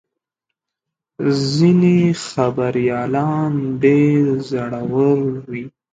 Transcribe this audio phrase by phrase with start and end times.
[1.53, 1.97] ځینې
[2.27, 3.53] خبریالان
[3.83, 5.65] ډېر زړور وي.